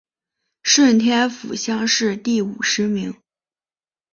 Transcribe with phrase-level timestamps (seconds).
[0.63, 3.21] 顺天府乡试第五十名。